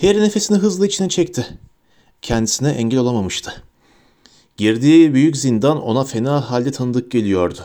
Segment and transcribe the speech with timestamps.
[0.00, 1.46] Harry nefesini hızlı içine çekti.
[2.22, 3.62] Kendisine engel olamamıştı.
[4.56, 7.58] Girdiği büyük zindan ona fena halde tanıdık geliyordu.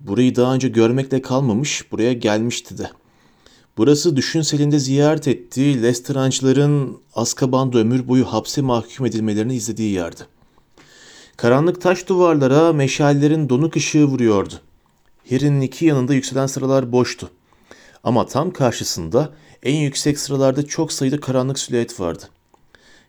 [0.00, 2.90] Burayı daha önce görmekle kalmamış, buraya gelmişti de.
[3.76, 10.22] Burası düşünselinde ziyaret ettiği Lestrange'ların Azkaban'da ömür boyu hapse mahkum edilmelerini izlediği yerdi.
[11.36, 14.54] Karanlık taş duvarlara meşallerin donuk ışığı vuruyordu.
[15.30, 17.30] Harry'nin iki yanında yükselen sıralar boştu.
[18.04, 19.32] Ama tam karşısında
[19.64, 22.28] en yüksek sıralarda çok sayıda karanlık silüet vardı.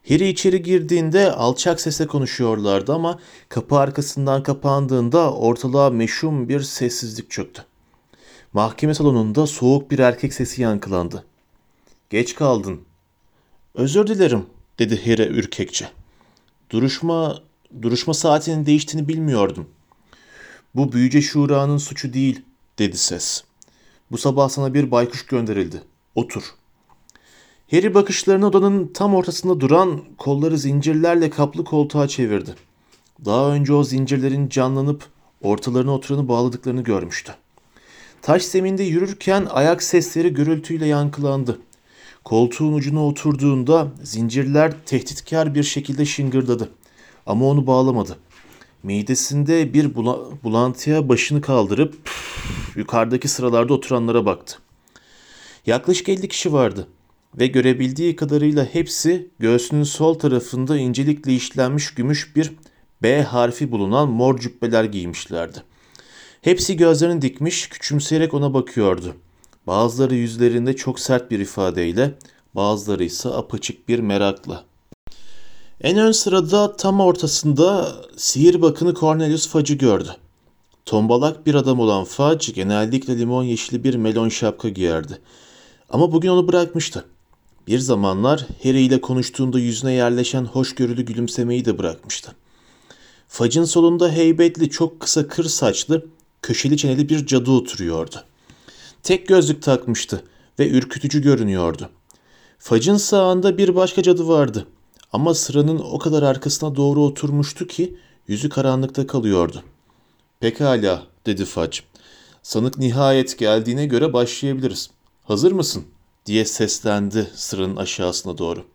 [0.10, 7.66] Harry içeri girdiğinde alçak sesle konuşuyorlardı ama kapı arkasından kapandığında ortalığa meşhum bir sessizlik çöktü.
[8.54, 11.26] Mahkeme salonunda soğuk bir erkek sesi yankılandı.
[12.10, 12.82] Geç kaldın.
[13.76, 14.46] Özür dilerim,
[14.80, 15.90] dedi Harry ürkekçe.
[16.70, 17.40] Duruşma,
[17.82, 19.70] duruşma saatinin değiştiğini bilmiyordum.
[20.76, 22.42] Bu büyüce şuranın suçu değil,
[22.80, 23.44] dedi ses.
[24.12, 25.82] Bu sabah sana bir baykuş gönderildi.
[26.16, 26.44] Otur.
[27.72, 32.56] Harry bakışlarını odanın tam ortasında duran kolları zincirlerle kaplı koltuğa çevirdi.
[33.26, 35.06] Daha önce o zincirlerin canlanıp
[35.42, 37.36] ortalarına oturanı bağladıklarını görmüştü.
[38.22, 41.60] Taş zeminde yürürken ayak sesleri gürültüyle yankılandı.
[42.24, 46.70] Koltuğun ucuna oturduğunda zincirler tehditkar bir şekilde şıngırdadı.
[47.26, 48.18] Ama onu bağlamadı.
[48.84, 51.96] Midesinde bir bula- bulantıya başını kaldırıp
[52.76, 54.58] yukarıdaki sıralarda oturanlara baktı.
[55.66, 56.88] Yaklaşık 50 kişi vardı
[57.40, 62.52] ve görebildiği kadarıyla hepsi göğsünün sol tarafında incelikle işlenmiş gümüş bir
[63.04, 65.64] B harfi bulunan mor cübbeler giymişlerdi.
[66.42, 69.16] Hepsi gözlerini dikmiş, küçümseyerek ona bakıyordu.
[69.68, 72.14] Bazıları yüzlerinde çok sert bir ifadeyle,
[72.56, 74.64] bazıları ise apaçık bir merakla.
[75.82, 80.16] En ön sırada tam ortasında sihir bakını Cornelius Fudge'ı gördü.
[80.86, 85.22] Tombalak bir adam olan Fudge genellikle limon yeşili bir melon şapka giyerdi.
[85.90, 87.06] Ama bugün onu bırakmıştı.
[87.68, 92.36] Bir zamanlar Harry ile konuştuğunda yüzüne yerleşen hoşgörülü gülümsemeyi de bırakmıştı.
[93.28, 96.06] Fudge'ın solunda heybetli, çok kısa kır saçlı,
[96.42, 98.24] köşeli çeneli bir cadı oturuyordu.
[99.04, 100.24] Tek gözlük takmıştı
[100.60, 101.90] ve ürkütücü görünüyordu.
[102.60, 104.68] Fudge'ın sağında bir başka cadı vardı.
[105.14, 107.98] Ama sıranın o kadar arkasına doğru oturmuştu ki
[108.28, 109.64] yüzü karanlıkta kalıyordu.
[110.40, 111.78] Pekala, dedi Fudge.
[112.44, 114.90] Sanık nihayet geldiğine göre başlayabiliriz.
[115.26, 115.86] Hazır mısın?
[116.26, 118.66] diye seslendi sıranın aşağısına doğru.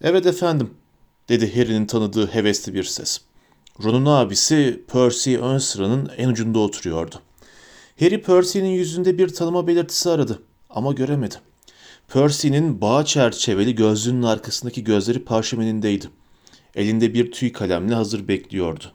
[0.00, 0.70] Evet efendim,
[1.28, 3.20] dedi Harry'nin tanıdığı hevesli bir ses.
[3.84, 7.20] Ron'un abisi Percy ön sıranın en ucunda oturuyordu.
[8.00, 11.34] Harry Percy'nin yüzünde bir tanıma belirtisi aradı ama göremedi.
[12.08, 16.10] Percy'nin bağ çerçeveli gözlüğünün arkasındaki gözleri parşömenindeydi.
[16.74, 18.92] Elinde bir tüy kalemle hazır bekliyordu.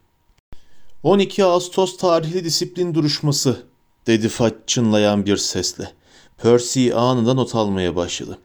[1.03, 3.63] 12 Ağustos tarihli disiplin duruşması,
[4.07, 5.98] dedi Fudge çınlayan bir sesle.
[6.41, 8.38] Percy anında not almaya başladı.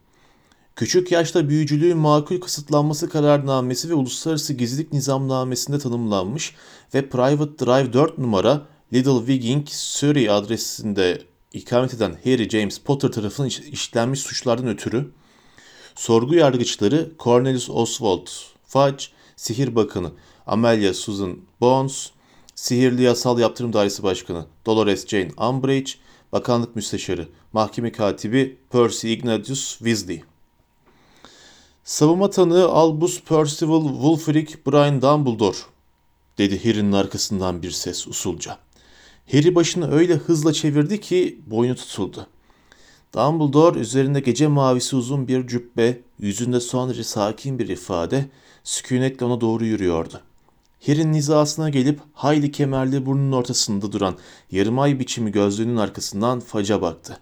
[0.76, 6.54] Küçük yaşta büyücülüğün makul kısıtlanması kararnamesi ve uluslararası gizlilik nizamnamesinde tanımlanmış
[6.94, 11.22] ve Private Drive 4 numara Little Wigging, Surrey adresinde
[11.52, 15.10] ikamet eden Harry James Potter tarafından işlenmiş suçlardan ötürü
[15.94, 18.26] sorgu yargıçları Cornelius Oswald
[18.66, 19.04] Fudge,
[19.36, 20.10] Sihir Bakanı
[20.46, 22.10] Amelia Susan Bones,
[22.54, 25.92] Sihirli Yasal Yaptırım Dairesi Başkanı Dolores Jane Umbridge,
[26.34, 30.22] Bakanlık Müsteşarı, Mahkeme Katibi Percy Ignatius Weasley.
[31.84, 35.56] Savunma tanığı Albus Percival Wulfric Brian Dumbledore,
[36.38, 38.58] dedi Harry'nin arkasından bir ses usulca.
[39.32, 42.26] Harry başını öyle hızla çevirdi ki boynu tutuldu.
[43.14, 48.26] Dumbledore üzerinde gece mavisi uzun bir cübbe, yüzünde son derece sakin bir ifade,
[48.64, 50.20] sükunetle ona doğru yürüyordu.
[50.86, 54.16] Harry'nin hizasına gelip hayli kemerli burnunun ortasında duran
[54.50, 57.18] yarım ay biçimi gözlüğünün arkasından faca baktı.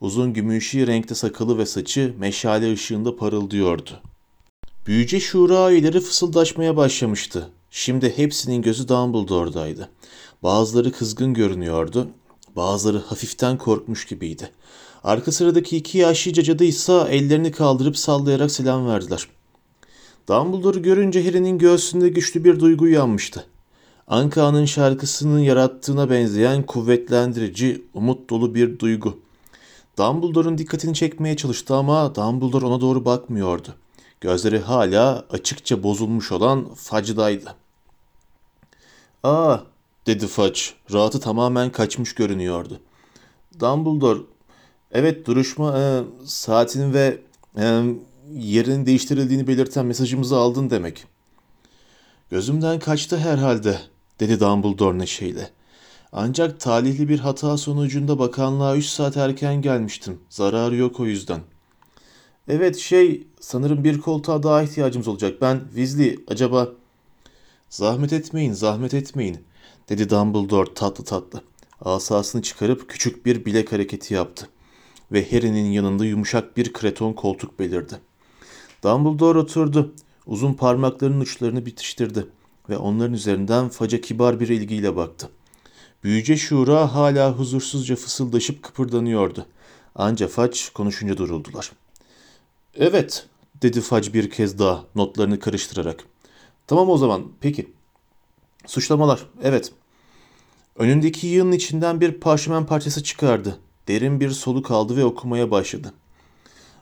[0.00, 3.90] Uzun gümüşi renkte sakalı ve saçı meşale ışığında parıldıyordu.
[4.86, 7.48] Büyüce şura üyeleri fısıldaşmaya başlamıştı.
[7.70, 9.88] Şimdi hepsinin gözü Dumbledore'daydı.
[10.42, 12.08] Bazıları kızgın görünüyordu,
[12.56, 14.50] bazıları hafiften korkmuş gibiydi.
[15.04, 19.28] Arka sıradaki iki yaşlı cadı ise ellerini kaldırıp sallayarak selam verdiler.
[20.28, 23.46] Dumbledore'u görünce Harry'nin göğsünde güçlü bir duygu uyanmıştı.
[24.06, 29.18] Anka'nın şarkısının yarattığına benzeyen kuvvetlendirici, umut dolu bir duygu.
[29.98, 33.74] Dumbledore'un dikkatini çekmeye çalıştı ama Dumbledore ona doğru bakmıyordu.
[34.20, 37.54] Gözleri hala açıkça bozulmuş olan Fudge'daydı.
[39.22, 39.72] ''Aa''
[40.06, 40.60] dedi Fudge.
[40.92, 42.80] Rahatı tamamen kaçmış görünüyordu.
[43.60, 44.20] Dumbledore,
[44.92, 47.18] evet duruşma e, saatinin ve
[47.58, 47.82] e,
[48.34, 51.04] yerinin değiştirildiğini belirten mesajımızı aldın demek.
[52.30, 53.78] Gözümden kaçtı herhalde,
[54.20, 55.50] dedi Dumbledore neşeyle.
[56.12, 60.20] Ancak talihli bir hata sonucunda bakanlığa üç saat erken gelmiştim.
[60.28, 61.40] Zararı yok o yüzden.
[62.48, 65.40] Evet şey sanırım bir koltuğa daha ihtiyacımız olacak.
[65.40, 66.68] Ben Weasley acaba...
[67.70, 69.38] Zahmet etmeyin, zahmet etmeyin,
[69.88, 71.42] dedi Dumbledore tatlı tatlı.
[71.80, 74.48] Asasını çıkarıp küçük bir bilek hareketi yaptı.
[75.12, 77.94] Ve Harry'nin yanında yumuşak bir kreton koltuk belirdi.
[78.82, 79.94] Dumbledore oturdu.
[80.26, 82.26] Uzun parmaklarının uçlarını bitiştirdi
[82.68, 85.28] ve onların üzerinden faca kibar bir ilgiyle baktı.
[86.04, 89.46] Büyüce Şura hala huzursuzca fısıldaşıp kıpırdanıyordu.
[89.94, 91.72] Anca Faç konuşunca duruldular.
[92.74, 93.26] Evet,
[93.62, 96.04] dedi Fac bir kez daha notlarını karıştırarak.
[96.66, 97.72] Tamam o zaman, peki.
[98.66, 99.72] Suçlamalar, evet.
[100.76, 103.58] Önündeki yığının içinden bir parşömen parçası çıkardı.
[103.88, 105.92] Derin bir soluk aldı ve okumaya başladı.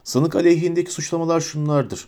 [0.03, 2.07] Sanık aleyhindeki suçlamalar şunlardır.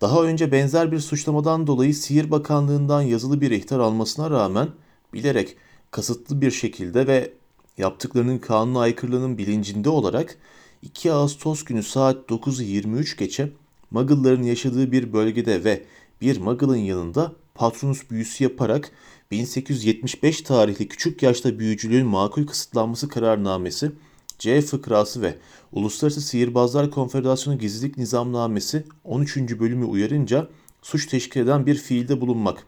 [0.00, 4.68] Daha önce benzer bir suçlamadan dolayı Sihir Bakanlığı'ndan yazılı bir ihtar almasına rağmen
[5.12, 5.56] bilerek
[5.90, 7.32] kasıtlı bir şekilde ve
[7.78, 10.38] yaptıklarının kanuna aykırılığının bilincinde olarak
[10.82, 13.52] 2 Ağustos günü saat 9'u 23 geçe
[13.90, 15.84] Muggle'ların yaşadığı bir bölgede ve
[16.20, 18.90] bir Muggle'ın yanında Patronus büyüsü yaparak
[19.30, 23.92] 1875 tarihli küçük yaşta büyücülüğün makul kısıtlanması kararnamesi,
[24.38, 25.34] C fıkrası ve
[25.72, 29.36] Uluslararası Sihirbazlar Konfederasyonu Gizlilik Nizamnamesi 13.
[29.36, 30.48] bölümü uyarınca
[30.82, 32.66] suç teşkil eden bir fiilde bulunmak.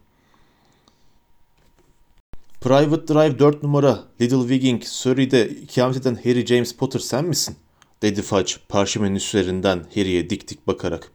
[2.61, 7.57] Private Drive 4 numara Little Wigging Surrey'de ikamet eden Harry James Potter sen misin?
[8.03, 11.11] dedi Fudge parşömenin üstlerinden Harry'e dik dik bakarak.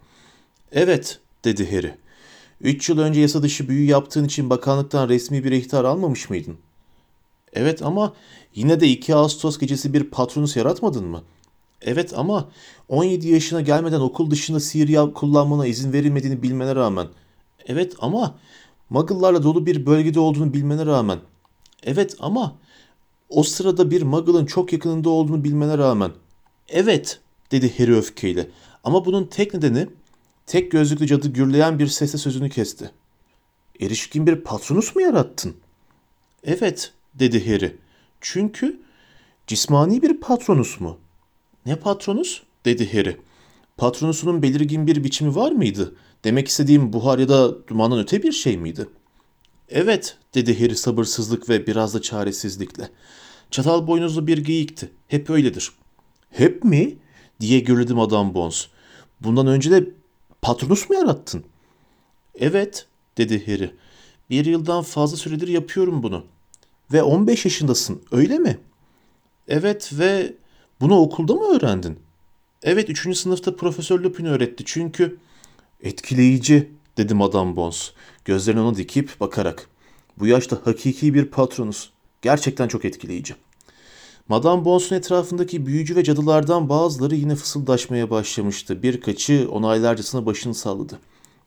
[0.71, 1.95] Evet dedi Harry.
[2.61, 6.57] Üç yıl önce yasa dışı büyü yaptığın için bakanlıktan resmi bir ihtar almamış mıydın?
[7.53, 8.13] Evet ama
[8.55, 11.23] yine de 2 Ağustos gecesi bir patronus yaratmadın mı?
[11.81, 12.49] Evet ama
[12.89, 17.07] 17 yaşına gelmeden okul dışında sihir kullanmana izin verilmediğini bilmene rağmen.
[17.65, 18.35] Evet ama
[18.89, 21.19] Muggle'larla dolu bir bölgede olduğunu bilmene rağmen.
[21.83, 22.55] Evet ama
[23.29, 26.11] o sırada bir Muggle'ın çok yakınında olduğunu bilmene rağmen.
[26.69, 27.19] Evet
[27.51, 28.49] dedi Harry öfkeyle.
[28.83, 29.87] Ama bunun tek nedeni
[30.45, 32.91] tek gözlüklü cadı gürleyen bir sesle sözünü kesti.
[33.79, 35.55] Erişkin bir patronus mu yarattın?
[36.43, 37.75] Evet dedi Harry.
[38.21, 38.79] Çünkü
[39.47, 40.97] cismani bir patronus mu?
[41.65, 42.41] Ne patronus?
[42.65, 43.17] dedi Harry.
[43.77, 45.95] Patronusunun belirgin bir biçimi var mıydı?
[46.23, 48.87] Demek istediğim buhar ya da dumandan öte bir şey miydi?
[49.69, 52.89] Evet, dedi Harry sabırsızlık ve biraz da çaresizlikle.
[53.51, 54.91] Çatal boynuzlu bir geyikti.
[55.07, 55.71] Hep öyledir.
[56.29, 56.97] Hep mi?
[57.39, 58.67] diye gürledim adam Bones.
[59.21, 59.89] Bundan önce de
[60.41, 61.43] patronus mu yarattın?
[62.35, 62.87] Evet,
[63.17, 63.71] dedi Harry.
[64.29, 66.25] Bir yıldan fazla süredir yapıyorum bunu.
[66.93, 68.59] Ve 15 yaşındasın, öyle mi?
[69.47, 70.33] Evet ve
[70.81, 71.99] bunu okulda mı öğrendin?
[72.63, 73.17] Evet, 3.
[73.17, 75.17] sınıfta Profesör Lupin öğretti çünkü...
[75.83, 77.91] Etkileyici, dedi Madame Bones,
[78.25, 79.69] gözlerini ona dikip bakarak.
[80.19, 81.89] Bu yaşta hakiki bir patronus.
[82.21, 83.35] Gerçekten çok etkileyici.
[84.27, 88.83] Madame Bones'un etrafındaki büyücü ve cadılardan bazıları yine fısıldaşmaya başlamıştı.
[88.83, 90.99] Birkaçı onaylarcasına başını salladı.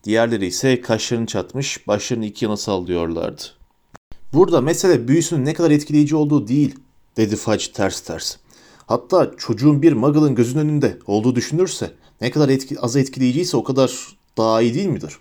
[0.03, 3.43] Diğerleri ise kaşlarını çatmış, başlarını iki yana sallıyorlardı.
[4.33, 6.75] Burada mesele büyüsünün ne kadar etkileyici olduğu değil,
[7.17, 8.37] dedi Fudge ters ters.
[8.85, 11.91] Hatta çocuğun bir muggle'ın gözünün önünde olduğu düşünürse
[12.21, 15.17] ne kadar etki, az etkileyiciyse o kadar daha iyi değil midir?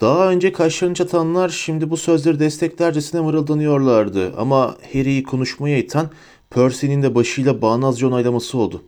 [0.00, 6.10] Daha önce kaşlarını çatanlar şimdi bu sözleri desteklercesine mırıldanıyorlardı ama Harry'i konuşmaya iten
[6.50, 8.82] Percy'nin de başıyla bağnazca onaylaması oldu.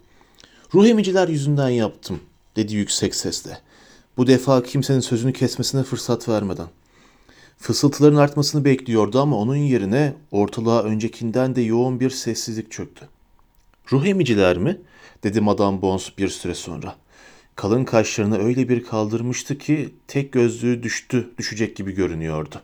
[0.75, 2.21] Ruh emiciler yüzünden yaptım,
[2.57, 3.59] dedi yüksek sesle.
[4.17, 6.67] Bu defa kimsenin sözünü kesmesine fırsat vermeden.
[7.59, 13.09] Fısıltıların artmasını bekliyordu ama onun yerine ortalığa öncekinden de yoğun bir sessizlik çöktü.
[13.93, 14.81] Ruh emiciler mi?
[15.23, 16.97] dedi Madame Bones bir süre sonra.
[17.57, 22.63] Kalın kaşlarını öyle bir kaldırmıştı ki tek gözlüğü düştü, düşecek gibi görünüyordu.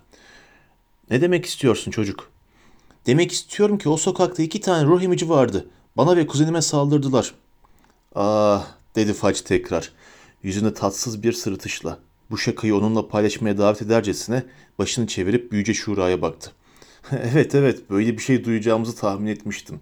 [1.10, 2.30] Ne demek istiyorsun çocuk?
[3.06, 5.66] Demek istiyorum ki o sokakta iki tane ruh emici vardı.
[5.96, 7.34] Bana ve kuzenime saldırdılar.
[8.14, 9.92] Ah dedi Fac tekrar.
[10.42, 11.98] Yüzünde tatsız bir sırıtışla.
[12.32, 14.44] Bu şakayı onunla paylaşmaya davet edercesine
[14.78, 16.52] başını çevirip büyüce Şura'ya baktı.
[17.12, 19.80] evet evet böyle bir şey duyacağımızı tahmin etmiştim.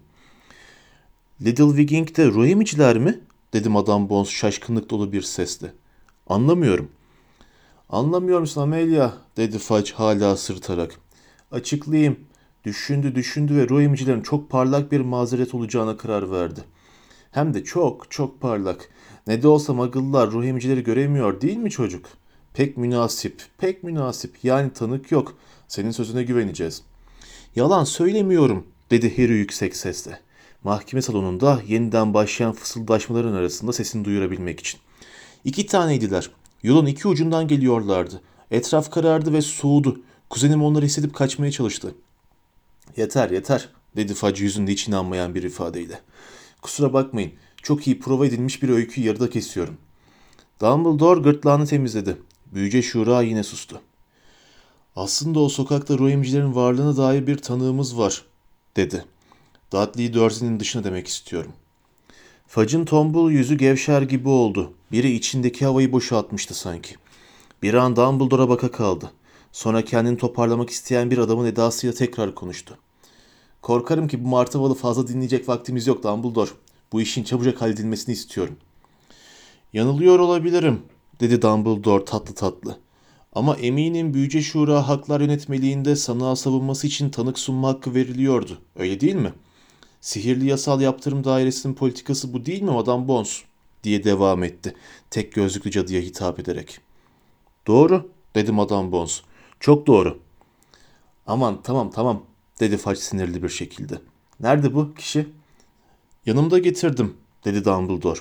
[1.41, 3.19] Little Wigging'de ruh emiciler mi?
[3.53, 5.73] dedi Madame Bones şaşkınlık dolu bir sesle.
[6.27, 6.91] Anlamıyorum.
[7.89, 9.13] Anlamıyor musun Amelia?
[9.37, 10.95] dedi Fudge hala sırtarak.
[11.51, 12.19] Açıklayayım.
[12.63, 16.59] Düşündü düşündü ve ruh emicilerin çok parlak bir mazeret olacağına karar verdi.
[17.31, 18.89] Hem de çok çok parlak.
[19.27, 22.20] Ne de olsa Muggle'lar ruh emicileri göremiyor değil mi çocuk?
[22.53, 24.35] Pek münasip, pek münasip.
[24.43, 25.37] Yani tanık yok.
[25.67, 26.81] Senin sözüne güveneceğiz.
[27.55, 30.19] Yalan söylemiyorum, dedi Harry yüksek sesle
[30.63, 34.79] mahkeme salonunda yeniden başlayan fısıldaşmaların arasında sesini duyurabilmek için.
[35.43, 36.31] İki taneydiler.
[36.63, 38.21] Yolun iki ucundan geliyorlardı.
[38.51, 40.01] Etraf karardı ve soğudu.
[40.29, 41.95] Kuzenim onları hissedip kaçmaya çalıştı.
[42.97, 45.99] Yeter yeter dedi Facı yüzünde hiç inanmayan bir ifadeyle.
[46.61, 47.31] Kusura bakmayın.
[47.63, 49.77] Çok iyi prova edilmiş bir öyküyü yarıda kesiyorum.
[50.61, 52.17] Dumbledore gırtlağını temizledi.
[52.51, 53.81] Büyüce Şura yine sustu.
[54.95, 58.25] Aslında o sokakta ruh varlığına dair bir tanığımız var,
[58.75, 59.05] dedi.
[59.73, 61.51] Dudley Dursley'nin dışına demek istiyorum.
[62.47, 64.73] Fudge'ın tombul yüzü gevşer gibi oldu.
[64.91, 66.95] Biri içindeki havayı boşaltmıştı sanki.
[67.63, 69.11] Bir an Dumbledore'a baka kaldı.
[69.51, 72.77] Sonra kendini toparlamak isteyen bir adamın edasıyla tekrar konuştu.
[73.61, 76.51] Korkarım ki bu martıvalı fazla dinleyecek vaktimiz yok Dumbledore.
[76.91, 78.57] Bu işin çabucak halledilmesini istiyorum.
[79.73, 80.81] Yanılıyor olabilirim,
[81.21, 82.77] dedi Dumbledore tatlı tatlı.
[83.33, 88.57] Ama eminim Büyüce Şura Haklar Yönetmeliğinde sanığa savunması için tanık sunma hakkı veriliyordu.
[88.75, 89.33] Öyle değil mi?
[90.01, 93.41] Sihirli yasal yaptırım dairesinin politikası bu değil mi Madame Bones?
[93.83, 94.75] diye devam etti.
[95.09, 96.79] Tek gözlüklü cadıya hitap ederek.
[97.67, 99.21] Doğru, dedi Madame Bones.
[99.59, 100.19] Çok doğru.
[101.27, 102.23] Aman tamam tamam,
[102.59, 104.01] dedi Fudge sinirli bir şekilde.
[104.39, 105.27] Nerede bu kişi?
[106.25, 108.19] Yanımda getirdim, dedi Dumbledore.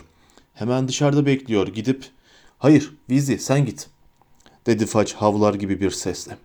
[0.55, 2.05] Hemen dışarıda bekliyor, gidip...
[2.61, 3.89] Hayır, Weasley sen git,
[4.67, 6.37] dedi Fudge havlar gibi bir sesle.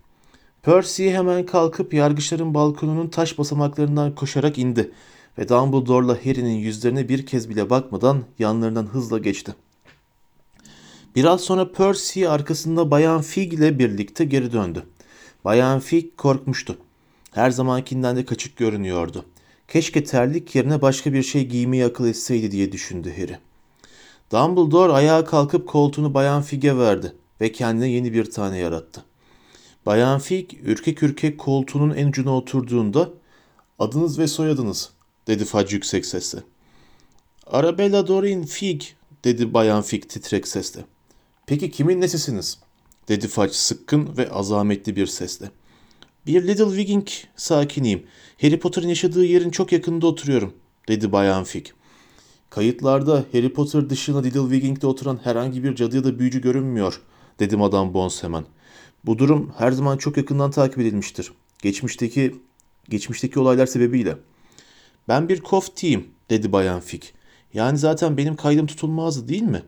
[0.62, 4.92] Percy hemen kalkıp yargıçların balkonunun taş basamaklarından koşarak indi
[5.38, 9.54] ve Dumbledore'la Harry'nin yüzlerine bir kez bile bakmadan yanlarından hızla geçti.
[11.16, 14.82] Biraz sonra Percy arkasında Bayan Fig ile birlikte geri döndü.
[15.44, 16.78] Bayan Fig korkmuştu.
[17.32, 19.24] Her zamankinden de kaçık görünüyordu.
[19.68, 23.38] Keşke terlik yerine başka bir şey giymeyi akıl etseydi diye düşündü Harry.
[24.32, 29.04] Dumbledore ayağa kalkıp koltuğunu Bayan Fig'e verdi ve kendine yeni bir tane yarattı.
[29.86, 33.10] Bayan Fig ürkek ürkek koltuğunun en ucuna oturduğunda
[33.78, 34.90] adınız ve soyadınız
[35.26, 36.38] dedi Fudge yüksek sesle.
[37.46, 38.82] Arabella Dorin Fig
[39.24, 40.84] dedi Bayan Fig titrek sesle.
[41.46, 42.58] Peki kimin nesisiniz?
[43.08, 45.50] dedi Fudge sıkkın ve azametli bir sesle.
[46.26, 48.06] Bir Little Wigging sakiniyim.
[48.40, 50.54] Harry Potter'ın yaşadığı yerin çok yakınında oturuyorum,
[50.88, 51.66] dedi Bayan Fig.
[52.50, 57.00] Kayıtlarda Harry Potter dışında Little oturan herhangi bir cadı ya da büyücü görünmüyor,
[57.38, 58.44] dedi Madame Bones hemen.
[59.04, 61.32] Bu durum her zaman çok yakından takip edilmiştir.
[61.62, 62.36] Geçmişteki
[62.88, 64.16] geçmişteki olaylar sebebiyle.
[65.08, 67.02] Ben bir koftiyim, dedi Bayan Fig.
[67.54, 69.62] Yani zaten benim kaydım tutulmazdı değil mi?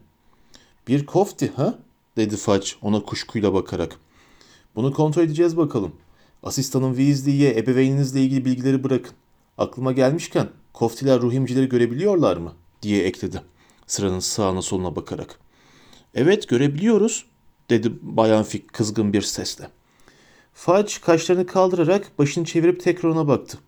[0.88, 1.78] Bir kofti ha?
[2.16, 3.96] dedi Fudge ona kuşkuyla bakarak.
[4.76, 5.92] Bunu kontrol edeceğiz bakalım.
[6.42, 9.12] Asistanım Weasley'ye ebeveyninizle ilgili bilgileri bırakın.
[9.58, 12.52] Aklıma gelmişken koftiler ruhimcileri görebiliyorlar mı?
[12.82, 13.42] Diye ekledi.
[13.86, 15.38] Sıranın sağına soluna bakarak.
[16.14, 17.24] Evet görebiliyoruz
[17.70, 19.70] dedi Bayan Fig kızgın bir sesle.
[20.54, 23.58] Fudge kaşlarını kaldırarak başını çevirip tekrar ona baktı.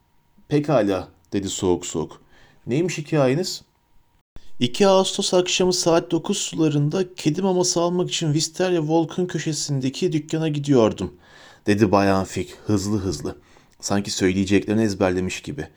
[0.49, 2.21] Pekala dedi soğuk soğuk.
[2.67, 3.62] Neymiş hikayeniz?
[4.61, 11.14] 2 Ağustos akşamı saat 9 sularında kedi maması almak için Wisteria Volk'un köşesindeki dükkana gidiyordum,
[11.67, 13.37] dedi Bayan Fig hızlı hızlı.
[13.81, 15.69] Sanki söyleyeceklerini ezberlemiş gibi.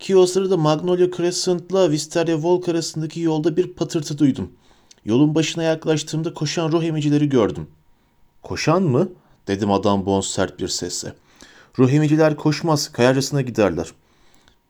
[0.00, 4.52] Ki o sırada Magnolia Crescent'la Wisteria Volk arasındaki yolda bir patırtı duydum.
[5.04, 7.66] Yolun başına yaklaştığımda koşan ruh emicileri gördüm.
[8.42, 9.08] Koşan mı?
[9.46, 11.14] dedim adam Bones sert bir sesle.
[11.78, 13.92] Ruh emiciler koşmaz, kayarcasına giderler.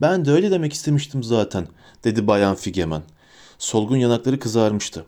[0.01, 1.67] Ben de öyle demek istemiştim zaten,
[2.05, 3.03] dedi Bayan Figemen.
[3.59, 5.05] Solgun yanakları kızarmıştı.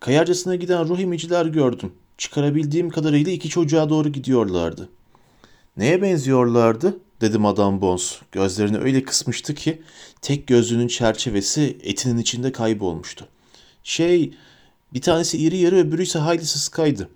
[0.00, 1.92] Kayarcasına giden ruh emiciler gördüm.
[2.18, 4.88] Çıkarabildiğim kadarıyla iki çocuğa doğru gidiyorlardı.
[5.76, 6.98] Neye benziyorlardı?
[7.24, 8.18] Dedi Madame Bones.
[8.32, 9.82] Gözlerini öyle kısmıştı ki
[10.22, 13.28] tek gözlüğünün çerçevesi etinin içinde kaybolmuştu.
[13.84, 14.34] Şey,
[14.94, 17.08] bir tanesi iri yarı öbürü ise hayli sıskaydı.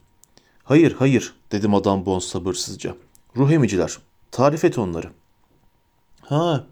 [0.64, 2.94] Hayır, hayır, dedi Madame Bones sabırsızca.
[3.36, 3.98] Ruh emiciler.
[4.30, 5.10] Tarif et onları.
[6.20, 6.66] Ha,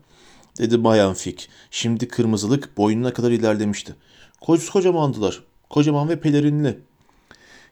[0.59, 1.49] dedi Bayan Fik.
[1.71, 3.95] Şimdi kırmızılık boynuna kadar ilerlemişti.
[4.41, 5.43] Kocamandılar.
[5.71, 6.79] Kocaman ve pelerinli.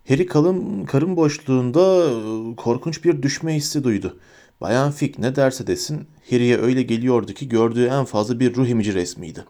[0.08, 4.16] Harry kalın karın boşluğunda e, korkunç bir düşme hissi duydu.
[4.64, 8.94] Bayan Fik ne derse desin Harry'e öyle geliyordu ki gördüğü en fazla bir ruh emici
[8.94, 9.44] resmiydi.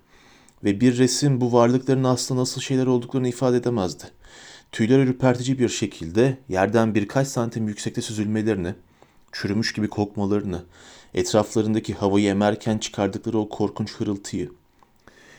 [0.64, 4.04] Ve bir resim bu varlıkların aslında nasıl şeyler olduklarını ifade edemezdi.
[4.72, 8.74] Tüyler ürpertici bir şekilde yerden birkaç santim yüksekte süzülmelerini,
[9.32, 10.62] çürümüş gibi kokmalarını,
[11.14, 14.50] etraflarındaki havayı emerken çıkardıkları o korkunç hırıltıyı.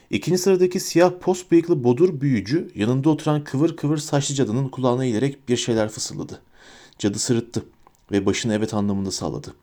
[0.09, 5.49] İkinci sıradaki siyah post bıyıklı bodur büyücü yanında oturan kıvır kıvır saçlı cadının kulağına eğilerek
[5.49, 6.41] bir şeyler fısıldadı.
[6.99, 7.65] Cadı sırıttı
[8.11, 9.53] ve başını evet anlamında salladı.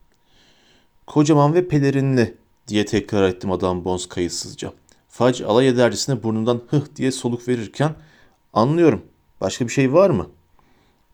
[1.07, 4.73] Kocaman ve pelerinli diye tekrar ettim adam Bones kayıtsızca.
[5.09, 7.95] Fudge alay edercesine burnundan hıh diye soluk verirken
[8.53, 9.05] anlıyorum.
[9.41, 10.29] Başka bir şey var mı?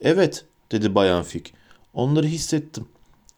[0.02, 1.46] Evet dedi Bayan Fig.
[1.94, 2.86] Onları hissettim.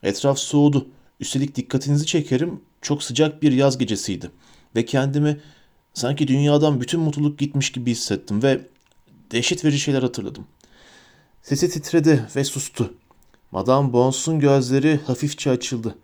[0.04, 0.88] Etraf soğudu.
[1.20, 2.62] Üstelik dikkatinizi çekerim.
[2.82, 4.32] Çok sıcak bir yaz gecesiydi.
[4.76, 5.40] Ve kendimi
[5.94, 8.62] sanki dünyadan bütün mutluluk gitmiş gibi hissettim ve
[9.32, 10.48] dehşet verici şeyler hatırladım.
[11.42, 12.94] Sesi titredi ve sustu.
[13.52, 15.96] Madame Bones'un gözleri hafifçe açıldı.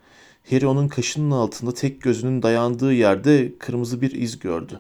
[0.50, 4.80] Harry onun kaşının altında tek gözünün dayandığı yerde kırmızı bir iz gördü.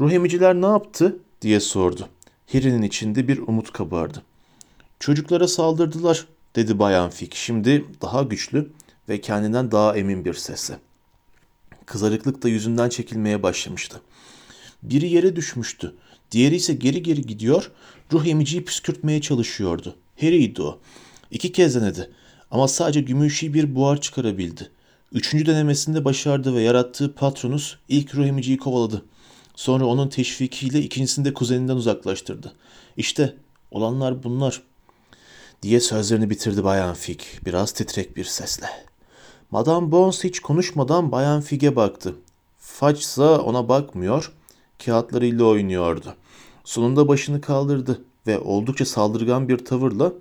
[0.00, 2.08] Ruh emiciler ne yaptı diye sordu.
[2.52, 4.22] Harry'nin içinde bir umut kabardı.
[5.00, 6.26] Çocuklara saldırdılar
[6.56, 8.70] dedi Bayan Fig şimdi daha güçlü
[9.08, 10.78] ve kendinden daha emin bir sesle.
[11.86, 14.00] Kızarıklık da yüzünden çekilmeye başlamıştı.
[14.82, 15.94] Biri yere düşmüştü.
[16.30, 17.70] Diğeri ise geri geri gidiyor,
[18.12, 19.96] ruh emiciyi püskürtmeye çalışıyordu.
[20.20, 20.78] Harry'ydi o.
[21.30, 22.10] İki kez denedi
[22.50, 24.70] ama sadece gümüşi bir buhar çıkarabildi.
[25.12, 29.04] Üçüncü denemesinde başardı ve yarattığı patronus ilk ruh emiciyi kovaladı.
[29.56, 32.52] Sonra onun teşvikiyle ikincisini de kuzeninden uzaklaştırdı.
[32.96, 33.36] İşte
[33.70, 34.62] olanlar bunlar
[35.62, 38.66] diye sözlerini bitirdi Bayan Fig biraz titrek bir sesle.
[39.50, 42.14] Madame Bones hiç konuşmadan Bayan Fig'e baktı.
[42.94, 44.32] İse ona bakmıyor,
[44.84, 46.14] kağıtlarıyla oynuyordu.
[46.64, 50.12] Sonunda başını kaldırdı ve oldukça saldırgan bir tavırla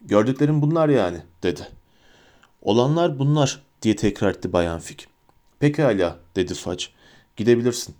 [0.00, 1.68] ''Gördüklerim bunlar yani'' dedi.
[2.62, 4.98] ''Olanlar bunlar'' diye tekrar etti Bayan Fig.
[5.60, 6.84] ''Pekala'' dedi Fudge.
[7.36, 7.94] ''Gidebilirsin.''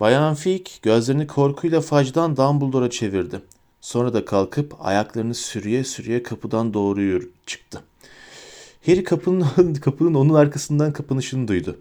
[0.00, 3.40] Bayan Fig gözlerini korkuyla Fudge'dan Dumbledore'a çevirdi.
[3.80, 7.82] Sonra da kalkıp ayaklarını sürüye sürüye kapıdan doğru çıktı.
[8.86, 11.78] Harry kapının, kapının onun arkasından kapanışını duydu.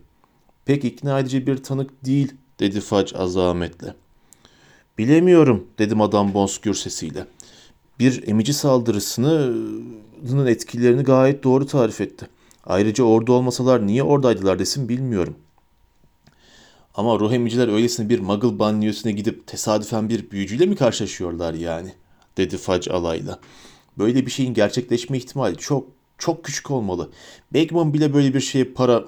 [0.65, 3.96] Pek ikna edici bir tanık değil dedi Fudge azametle.
[4.98, 7.27] Bilemiyorum dedi Madame Bones gür sesiyle.
[8.00, 12.28] Bir emici saldırısının etkilerini gayet doğru tarif etti.
[12.66, 15.36] Ayrıca orada olmasalar niye oradaydılar desin bilmiyorum.
[16.96, 21.94] Ama ruh emiciler öylesine bir muggle banyosuna gidip tesadüfen bir büyücüyle mi karşılaşıyorlar yani?
[22.38, 23.40] Dedi Fudge alayla.
[23.98, 25.88] Böyle bir şeyin gerçekleşme ihtimali çok
[26.18, 27.10] çok küçük olmalı.
[27.54, 29.06] Bagman bile böyle bir şeye para...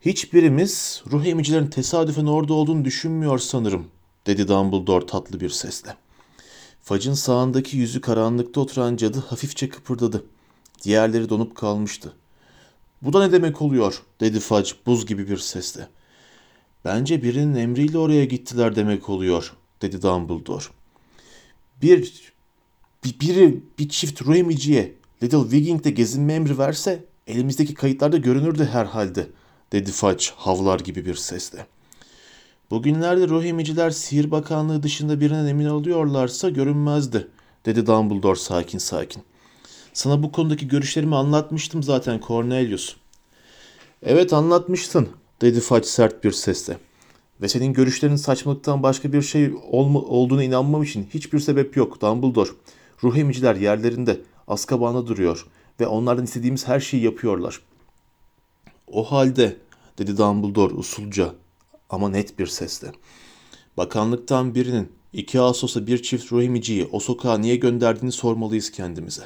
[0.00, 3.86] Hiçbirimiz ruh emicilerin tesadüfen orada olduğunu düşünmüyor sanırım,
[4.26, 5.96] dedi Dumbledore tatlı bir sesle.
[6.86, 10.24] Fudge'ın sağındaki yüzü karanlıkta oturan cadı hafifçe kıpırdadı.
[10.82, 12.12] Diğerleri donup kalmıştı.
[13.02, 15.88] Bu da ne demek oluyor, dedi Fudge buz gibi bir sesle.
[16.84, 19.52] Bence birinin emriyle oraya gittiler demek oluyor,
[19.82, 20.64] dedi Dumbledore.
[21.82, 22.32] Bir,
[23.04, 24.36] bir biri bir çift ruh
[25.22, 29.26] Little Wigging'de gezinme emri verse elimizdeki kayıtlarda görünürdü herhalde,
[29.72, 31.66] dedi Fudge havlar gibi bir sesle.
[32.70, 37.28] Bugünlerde ruh emiciler sihir bakanlığı dışında birinin emin alıyorlarsa görünmezdi,
[37.66, 39.22] dedi Dumbledore sakin sakin.
[39.92, 42.96] Sana bu konudaki görüşlerimi anlatmıştım zaten Cornelius.
[44.02, 45.08] Evet anlatmıştın,
[45.40, 46.78] dedi Fudge sert bir sesle.
[47.40, 52.50] Ve senin görüşlerin saçmalıktan başka bir şey olma, olduğuna inanmam için hiçbir sebep yok Dumbledore.
[53.02, 55.46] Ruh emiciler yerlerinde, Azkaban'da duruyor
[55.80, 57.60] ve onlardan istediğimiz her şeyi yapıyorlar.
[58.86, 59.56] O halde,
[59.98, 61.34] dedi Dumbledore usulca
[61.90, 62.92] ama net bir sesle.
[63.76, 69.22] Bakanlıktan birinin 2 Ağustos'ta bir çift ruh emiciyi o sokağa niye gönderdiğini sormalıyız kendimize.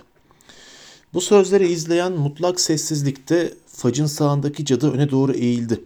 [1.15, 5.81] Bu sözleri izleyen mutlak sessizlikte Fudge'ın sağındaki cadı öne doğru eğildi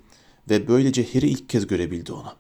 [0.51, 2.33] ve böylece Harry ilk kez görebildi onu.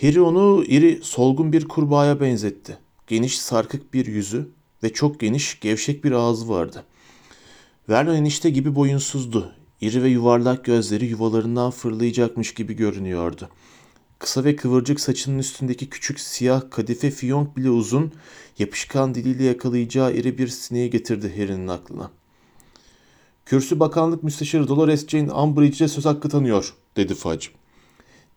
[0.00, 2.78] Harry onu iri, solgun bir kurbağaya benzetti.
[3.06, 4.48] Geniş, sarkık bir yüzü
[4.82, 6.84] ve çok geniş, gevşek bir ağzı vardı.
[7.88, 9.52] Vernon enişte gibi boyunsuzdu.
[9.80, 13.48] İri ve yuvarlak gözleri yuvalarından fırlayacakmış gibi görünüyordu.
[14.18, 18.12] Kısa ve kıvırcık saçının üstündeki küçük siyah kadife fiyonk bile uzun,
[18.58, 22.10] yapışkan diliyle yakalayacağı iri bir sineği getirdi Harry'nin aklına.
[23.46, 27.46] Kürsü Bakanlık Müsteşarı Dolores Jane Umbridge'e söz hakkı tanıyor, dedi Fudge.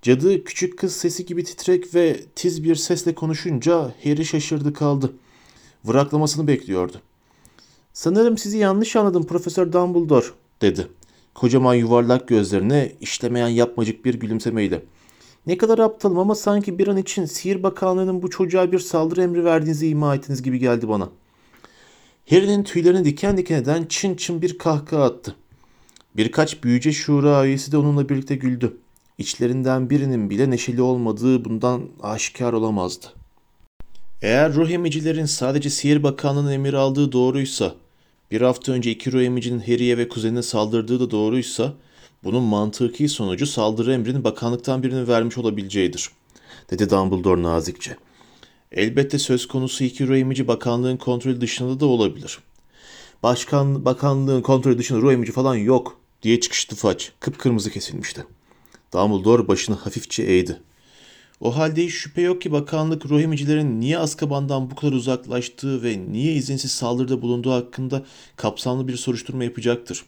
[0.02, 5.14] Cadı küçük kız sesi gibi titrek ve tiz bir sesle konuşunca Harry şaşırdı kaldı.
[5.86, 7.02] Vıraklamasını bekliyordu.
[7.94, 10.26] Sanırım sizi yanlış anladım Profesör Dumbledore,
[10.62, 10.88] dedi.
[11.34, 14.82] Kocaman yuvarlak gözlerine işlemeyen yapmacık bir gülümsemeyle.
[15.48, 19.46] Ne kadar aptalım ama sanki bir an için Sihir Bakanlığı'nın bu çocuğa bir saldırı emri
[19.46, 21.10] verdiğinizi ima ettiniz gibi geldi bana.
[22.30, 25.36] Harry'nin tüylerini diken diken eden çın çın bir kahkaha attı.
[26.18, 28.78] Birkaç büyüce şura üyesi de onunla birlikte güldü.
[29.18, 33.06] İçlerinden birinin bile neşeli olmadığı bundan aşikar olamazdı.
[34.22, 37.76] Eğer ruh emicilerin sadece Sihir Bakanlığı'nın emir aldığı doğruysa,
[38.32, 41.74] bir hafta önce iki ruh emicinin Harry'e ve kuzenine saldırdığı da doğruysa,
[42.24, 46.10] bunun mantıki sonucu saldırı emrini bakanlıktan birinin vermiş olabileceğidir,
[46.72, 47.98] dedi Dumbledore nazikçe.
[48.72, 52.40] Elbette söz konusu iki ruh emici bakanlığın kontrolü dışında da olabilir.
[53.24, 57.06] Başkan, bakanlığın kontrolü dışında ruh falan yok, diye çıkıştı Fudge.
[57.20, 58.26] Kıpkırmızı kesilmişti.
[58.94, 60.62] Dumbledore başını hafifçe eğdi.
[61.42, 66.34] O halde şüphe yok ki bakanlık ruh emicilerin niye Azkaban'dan bu kadar uzaklaştığı ve niye
[66.34, 70.06] izinsiz saldırıda bulunduğu hakkında kapsamlı bir soruşturma yapacaktır.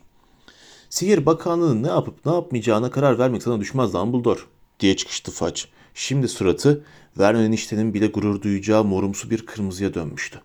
[0.90, 4.40] Sihir Bakanlığı'nın ne yapıp ne yapmayacağına karar vermek sana düşmez Dumbledore,
[4.80, 5.62] diye çıkıştı Fudge.
[5.94, 6.84] Şimdi suratı
[7.20, 10.42] Vernon eniştenin bile gurur duyacağı morumsu bir kırmızıya dönmüştü.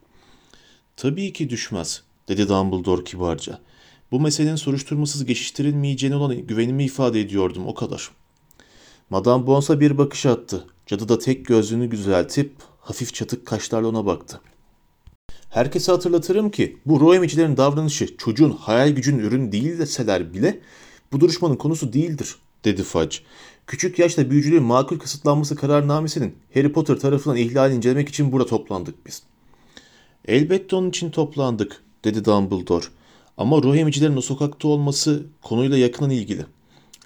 [0.96, 3.59] Tabii ki düşmez, dedi Dumbledore kibarca.
[4.11, 8.11] Bu meselenin soruşturmasız geçiştirilmeyeceğine olan güvenimi ifade ediyordum, o kadar.
[9.11, 10.66] Madame Bons'a bir bakış attı.
[10.87, 14.40] Cadı da tek gözlüğünü düzeltip hafif çatık kaşlarla ona baktı.
[15.51, 20.61] Herkese hatırlatırım ki bu ruh davranışı çocuğun hayal gücünün ürünü değil deseler bile
[21.12, 23.16] bu duruşmanın konusu değildir, dedi Fudge.
[23.66, 29.22] Küçük yaşta büyücülüğün makul kısıtlanması kararnamesinin Harry Potter tarafından ihlalini incelemek için burada toplandık biz.
[30.29, 32.87] Elbette onun için toplandık, dedi Dumbledore.
[33.37, 36.46] Ama ruh emicilerin o sokakta olması konuyla yakından ilgili.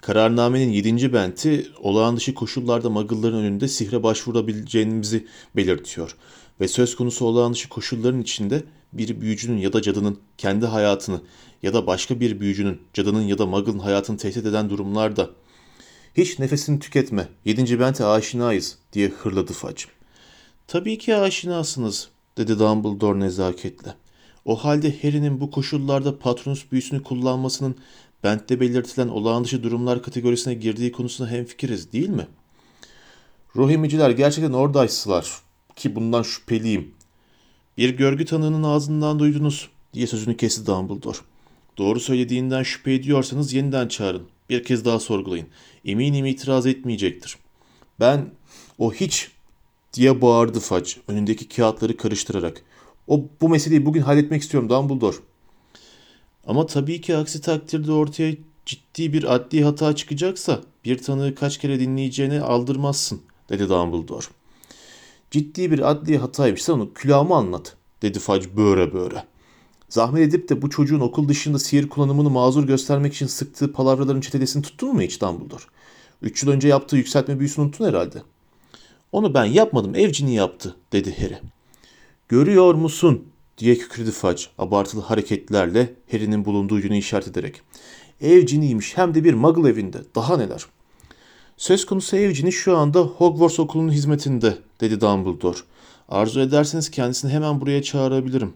[0.01, 1.13] Kararnamenin 7.
[1.13, 6.15] benti olağan dışı koşullarda muggle'ların önünde sihre başvurabileceğimizi belirtiyor.
[6.59, 11.21] Ve söz konusu olağan dışı koşulların içinde bir büyücünün ya da cadının kendi hayatını
[11.63, 15.29] ya da başka bir büyücünün, cadının ya da muggle'ın hayatını tehdit eden durumlarda
[16.17, 17.79] hiç nefesini tüketme, 7.
[17.79, 19.83] bente aşinayız diye hırladı Fudge.
[20.67, 23.95] Tabii ki aşinasınız, dedi Dumbledore nezaketle.
[24.45, 27.75] O halde Harry'nin bu koşullarda Patronus büyüsünü kullanmasının
[28.23, 32.27] Bent'te belirtilen olağan dışı durumlar kategorisine girdiği konusunda hemfikiriz değil mi?
[33.55, 35.41] Ruh emiciler gerçekten oradaysalar
[35.75, 36.93] ki bundan şüpheliyim.
[37.77, 41.17] Bir görgü tanığının ağzından duydunuz diye sözünü kesti Dumbledore.
[41.77, 44.23] Doğru söylediğinden şüphe ediyorsanız yeniden çağırın.
[44.49, 45.47] Bir kez daha sorgulayın.
[45.85, 47.37] Eminim itiraz etmeyecektir.
[47.99, 48.29] Ben
[48.77, 49.31] o hiç
[49.93, 52.63] diye bağırdı Fudge önündeki kağıtları karıştırarak.
[53.07, 55.17] O bu meseleyi bugün halletmek istiyorum Dumbledore.
[56.47, 61.79] Ama tabii ki aksi takdirde ortaya ciddi bir adli hata çıkacaksa bir tanığı kaç kere
[61.79, 64.25] dinleyeceğini aldırmazsın dedi Dumbledore.
[65.31, 69.25] Ciddi bir adli hataymış sen onu külahıma anlat dedi Fudge böyle böyle.
[69.89, 74.63] Zahmet edip de bu çocuğun okul dışında sihir kullanımını mazur göstermek için sıktığı palavraların çetelesini
[74.63, 75.63] tuttun mu hiç Dumbledore?
[76.21, 78.21] Üç yıl önce yaptığı yükseltme büyüsünü unuttun herhalde.
[79.11, 81.39] Onu ben yapmadım evcini yaptı dedi Harry.
[82.29, 83.30] Görüyor musun
[83.61, 87.61] diye kükredi Fudge abartılı hareketlerle Harry'nin bulunduğu yönü işaret ederek.
[88.21, 90.65] Evciniymiş hem de bir muggle evinde daha neler.
[91.57, 95.57] Söz konusu evcini şu anda Hogwarts okulunun hizmetinde dedi Dumbledore.
[96.09, 98.53] Arzu ederseniz kendisini hemen buraya çağırabilirim.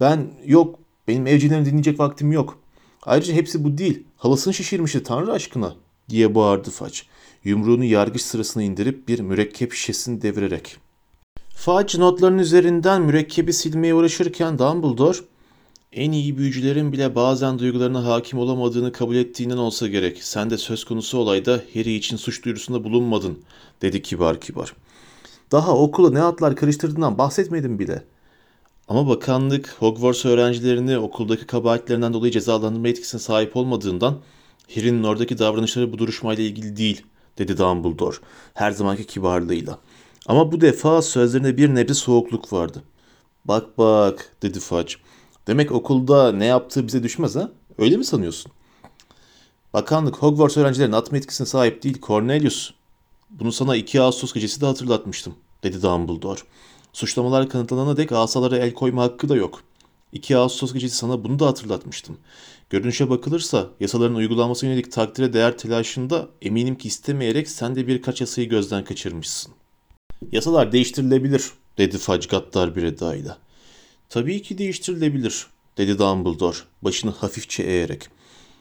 [0.00, 2.58] Ben yok benim evcilerini dinleyecek vaktim yok.
[3.02, 4.02] Ayrıca hepsi bu değil.
[4.16, 5.74] Havasını şişirmişti Tanrı aşkına
[6.08, 6.98] diye bağırdı Fudge.
[7.44, 10.76] Yumruğunu yargıç sırasına indirip bir mürekkep şişesini devirerek.
[11.64, 15.18] Fudge notların üzerinden mürekkebi silmeye uğraşırken Dumbledore
[15.92, 20.22] en iyi büyücülerin bile bazen duygularına hakim olamadığını kabul ettiğinden olsa gerek.
[20.22, 23.38] Sen de söz konusu olayda Harry için suç duyurusunda bulunmadın,
[23.82, 24.74] dedi kibar kibar.
[25.52, 28.02] Daha okula ne atlar karıştırdığından bahsetmedim bile.
[28.88, 34.18] Ama bakanlık Hogwarts öğrencilerini okuldaki kabahatlerinden dolayı cezalandırma etkisine sahip olmadığından
[34.74, 37.02] Harry'nin oradaki davranışları bu duruşmayla ilgili değil,
[37.38, 38.16] dedi Dumbledore
[38.54, 39.78] her zamanki kibarlığıyla.
[40.26, 42.82] Ama bu defa sözlerinde bir nebze soğukluk vardı.
[43.44, 44.94] Bak bak dedi Fudge.
[45.46, 47.50] Demek okulda ne yaptığı bize düşmez ha?
[47.78, 48.52] Öyle mi sanıyorsun?
[49.72, 52.70] Bakanlık Hogwarts öğrencilerin atma etkisine sahip değil Cornelius.
[53.30, 56.40] Bunu sana 2 Ağustos gecesi de hatırlatmıştım dedi Dumbledore.
[56.92, 59.62] Suçlamalar kanıtlanana dek asalara el koyma hakkı da yok.
[60.12, 62.18] 2 Ağustos gecesi sana bunu da hatırlatmıştım.
[62.70, 68.48] Görünüşe bakılırsa yasaların uygulanması yönelik takdire değer telaşında eminim ki istemeyerek sen de birkaç yasayı
[68.48, 69.52] gözden kaçırmışsın.
[70.32, 71.96] Yasalar değiştirilebilir dedi
[72.30, 73.38] gaddar bir edayla.
[74.08, 75.46] Tabii ki değiştirilebilir
[75.78, 78.08] dedi Dumbledore başını hafifçe eğerek.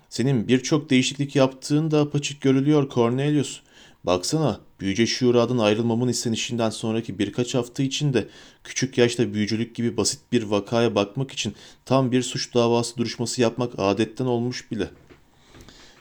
[0.10, 3.60] Senin birçok değişiklik yaptığın da apaçık görülüyor Cornelius.
[4.04, 8.28] Baksana büyüce şuradan ayrılmamın istenişinden sonraki birkaç hafta içinde
[8.64, 11.54] küçük yaşta büyücülük gibi basit bir vakaya bakmak için
[11.86, 14.90] tam bir suç davası duruşması yapmak adetten olmuş bile.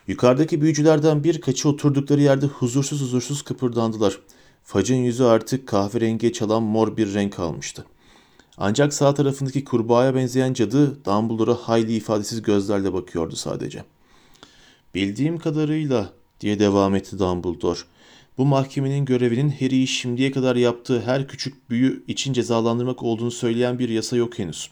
[0.08, 4.18] Yukarıdaki büyücülerden birkaçı oturdukları yerde huzursuz huzursuz kıpırdandılar.
[4.72, 7.86] Facın yüzü artık kahverengiye çalan mor bir renk almıştı.
[8.58, 13.84] Ancak sağ tarafındaki kurbağaya benzeyen cadı Dumbledore'a hayli ifadesiz gözlerle bakıyordu sadece.
[14.94, 17.78] Bildiğim kadarıyla diye devam etti Dumbledore.
[18.38, 23.88] Bu mahkemenin görevinin Harry'i şimdiye kadar yaptığı her küçük büyü için cezalandırmak olduğunu söyleyen bir
[23.88, 24.70] yasa yok henüz.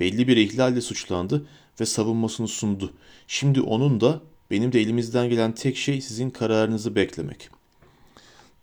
[0.00, 1.46] Belli bir ihlalle suçlandı
[1.80, 2.92] ve savunmasını sundu.
[3.26, 7.59] Şimdi onun da benim de elimizden gelen tek şey sizin kararınızı beklemek.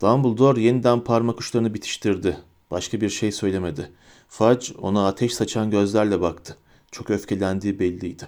[0.01, 2.37] Dumbledore yeniden parmak uçlarını bitiştirdi.
[2.71, 3.91] Başka bir şey söylemedi.
[4.27, 6.57] Fudge ona ateş saçan gözlerle baktı.
[6.91, 8.27] Çok öfkelendiği belliydi.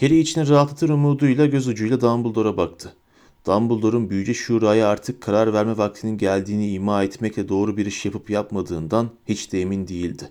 [0.00, 2.94] Harry içini rahatlatır umuduyla göz ucuyla Dumbledore'a baktı.
[3.46, 9.10] Dumbledore'un büyüce şuraya artık karar verme vaktinin geldiğini ima etmekle doğru bir iş yapıp yapmadığından
[9.26, 10.30] hiç de emin değildi.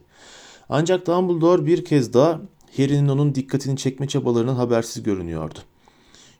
[0.69, 2.41] Ancak Dumbledore bir kez daha
[2.77, 5.59] Harry'nin onun dikkatini çekme çabalarının habersiz görünüyordu.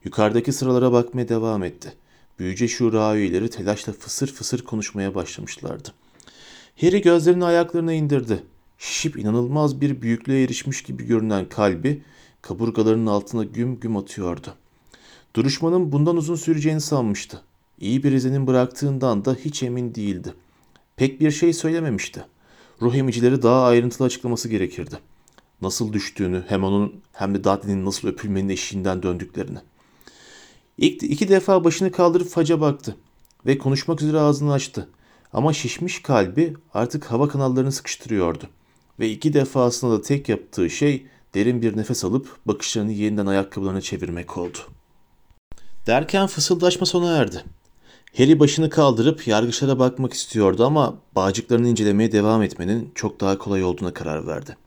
[0.04, 1.94] Yukarıdaki sıralara bakmaya devam etti.
[2.40, 5.90] Büyüce şura üyeleri telaşla fısır fısır konuşmaya başlamışlardı.
[6.82, 8.44] Harry gözlerini ayaklarına indirdi.
[8.78, 12.04] Şişip inanılmaz bir büyüklüğe erişmiş gibi görünen kalbi
[12.42, 14.54] kaburgalarının altına güm güm atıyordu.
[15.36, 17.42] Duruşmanın bundan uzun süreceğini sanmıştı.
[17.80, 20.34] İyi bir izlenim bıraktığından da hiç emin değildi.
[20.96, 22.26] Pek bir şey söylememişti.
[22.82, 24.96] Ruh emicileri daha ayrıntılı açıklaması gerekirdi.
[25.62, 29.58] Nasıl düştüğünü, hem onun hem de Dudley'nin nasıl öpülmenin eşiğinden döndüklerini.
[30.78, 32.96] İlk iki defa başını kaldırıp faca baktı
[33.46, 34.90] ve konuşmak üzere ağzını açtı.
[35.34, 38.44] Ama şişmiş kalbi artık hava kanallarını sıkıştırıyordu.
[39.00, 44.38] Ve iki defasında da tek yaptığı şey derin bir nefes alıp bakışlarını yeniden ayakkabılarına çevirmek
[44.38, 44.58] oldu.
[45.88, 47.44] Derken fısıldaşma sona erdi.
[48.18, 53.94] Harry başını kaldırıp yargıçlara bakmak istiyordu ama bağcıklarını incelemeye devam etmenin çok daha kolay olduğuna
[53.94, 54.58] karar verdi.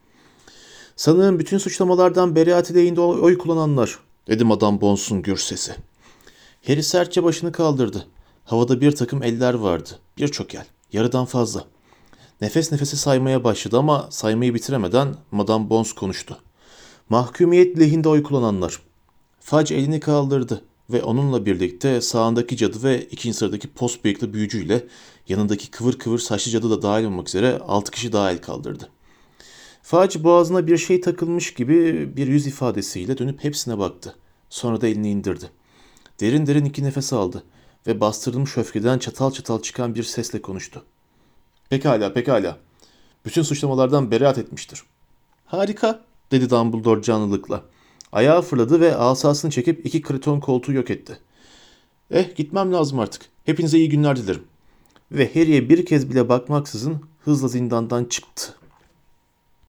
[0.97, 5.75] Sanırım bütün suçlamalardan beraat lehinde oy kullananlar, dedi Madame Bons'un gür sesi.
[6.67, 8.07] Harry sertçe başını kaldırdı.
[8.45, 9.89] Havada bir takım eller vardı.
[10.19, 10.65] Birçok el.
[10.93, 11.65] Yarıdan fazla.
[12.41, 16.39] Nefes nefese saymaya başladı ama saymayı bitiremeden Madame Bons konuştu.
[17.09, 18.81] Mahkumiyet lehinde oy kullananlar.
[19.41, 24.87] Fac elini kaldırdı ve onunla birlikte sağındaki cadı ve ikinci sıradaki post bıyıklı büyücüyle
[25.29, 28.89] yanındaki kıvır kıvır saçlı cadı da dahil olmak üzere altı kişi daha el kaldırdı.
[29.83, 34.15] Fac boğazına bir şey takılmış gibi bir yüz ifadesiyle dönüp hepsine baktı.
[34.51, 35.60] Sonra da elini indirdi.
[36.21, 37.45] Derin derin iki nefes aldı
[37.87, 40.85] ve bastırılmış öfkeden çatal çatal çıkan bir sesle konuştu.
[41.71, 42.59] Pekala, pekala.
[43.25, 44.83] Bütün suçlamalardan beraat etmiştir.
[45.47, 47.63] Harika, dedi Dumbledore canlılıkla.
[48.13, 51.19] Ayağa fırladı ve asasını çekip iki kreton koltuğu yok etti.
[52.11, 53.23] Eh, gitmem lazım artık.
[53.45, 54.43] Hepinize iyi günler dilerim.
[55.13, 58.60] Ve Harry'e bir kez bile bakmaksızın hızla zindandan çıktı.